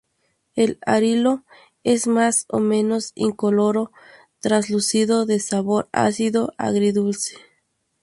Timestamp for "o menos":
2.49-3.11